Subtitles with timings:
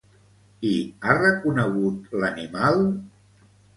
[0.69, 0.69] I
[1.07, 2.83] ha reconegut l'animal?